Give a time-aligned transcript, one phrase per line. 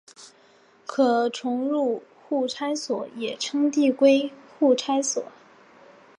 [0.87, 5.23] 可重入互斥锁也称递归互斥锁。